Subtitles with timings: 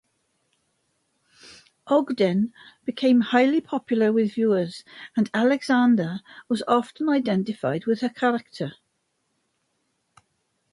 [1.85, 2.53] Ogden
[2.85, 4.83] became highly popular with viewers
[5.15, 8.73] and Alexander was often identified with her character.